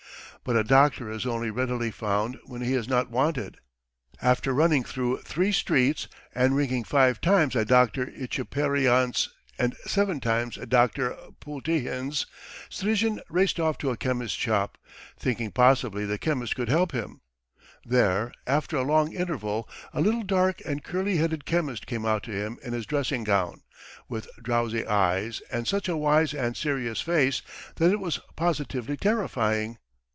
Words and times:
But 0.43 0.55
a 0.57 0.63
doctor 0.63 1.07
is 1.11 1.27
only 1.27 1.51
readily 1.51 1.91
found 1.91 2.39
when 2.45 2.61
he 2.63 2.73
is 2.73 2.87
not 2.87 3.11
wanted. 3.11 3.57
After 4.23 4.53
running 4.55 4.83
through 4.83 5.21
three 5.21 5.51
streets 5.51 6.07
and 6.33 6.55
ringing 6.55 6.83
five 6.83 7.21
times 7.21 7.55
at 7.55 7.67
Dr. 7.67 8.07
Tchepharyants's, 8.25 9.29
and 9.59 9.75
seven 9.85 10.19
times 10.19 10.57
at 10.57 10.67
Dr. 10.69 11.15
Bultyhin's, 11.39 12.25
Strizhin 12.71 13.21
raced 13.29 13.59
off 13.59 13.77
to 13.77 13.91
a 13.91 13.97
chemist's 13.97 14.35
shop, 14.35 14.79
thinking 15.15 15.51
possibly 15.51 16.05
the 16.07 16.17
chemist 16.17 16.55
could 16.55 16.69
help 16.69 16.91
him. 16.91 17.21
There, 17.85 18.33
after 18.47 18.77
a 18.77 18.81
long 18.83 19.13
interval, 19.13 19.69
a 19.93 20.01
little 20.01 20.23
dark 20.23 20.59
and 20.65 20.83
curly 20.83 21.17
headed 21.17 21.45
chemist 21.45 21.85
came 21.85 22.03
out 22.03 22.23
to 22.23 22.31
him 22.31 22.57
in 22.63 22.73
his 22.73 22.87
dressing 22.87 23.23
gown, 23.23 23.61
with 24.09 24.27
drowsy 24.41 24.87
eyes, 24.87 25.43
and 25.51 25.67
such 25.67 25.87
a 25.87 25.95
wise 25.95 26.33
and 26.33 26.57
serious 26.57 26.99
face 26.99 27.43
that 27.75 27.91
it 27.91 27.99
was 27.99 28.19
positively 28.35 28.97
terrifying. 28.97 29.77